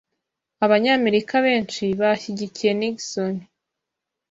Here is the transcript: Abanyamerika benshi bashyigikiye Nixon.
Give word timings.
Abanyamerika 0.65 1.33
benshi 1.45 1.83
bashyigikiye 1.99 2.71
Nixon. 2.79 3.35